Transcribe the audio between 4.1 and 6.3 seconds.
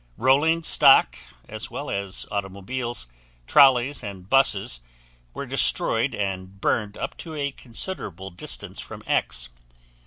buses were destroyed